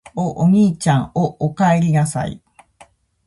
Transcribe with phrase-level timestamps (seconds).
[0.15, 2.41] お、おにいちゃん・・・お、おかえりなさい・・・